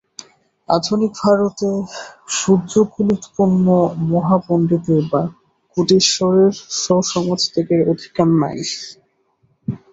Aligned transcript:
আধুনিক 0.69 1.11
ভারতে 1.21 1.69
শূদ্রকুলোৎপন্ন 2.37 3.65
মহাপণ্ডিতের 4.11 5.01
বা 5.11 5.21
কোটীশ্বরের 5.77 6.51
স্বসমাজত্যাগের 6.81 7.81
অধিকার 7.91 8.27
নাই। 8.41 8.59